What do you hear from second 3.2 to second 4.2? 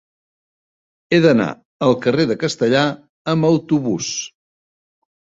amb autobús.